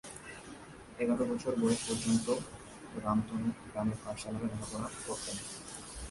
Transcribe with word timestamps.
এগারো 1.01 1.23
বছর 1.31 1.53
বয়স 1.61 1.81
পর্যন্ত 1.87 2.27
রামতনু 3.03 3.49
গ্রামের 3.69 3.97
পাঠশালায় 4.03 4.43
লেখাপড়া 4.43 4.89
করেন। 5.05 5.37